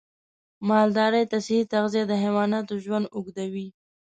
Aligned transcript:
مالدارۍ 0.69 1.23
ته 1.31 1.37
صحي 1.45 1.59
تغذیه 1.73 2.03
د 2.07 2.13
حیواناتو 2.23 2.73
ژوند 2.83 3.05
اوږدوي. 3.15 3.67